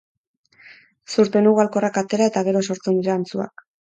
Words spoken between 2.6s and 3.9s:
sortzen dira antzuak.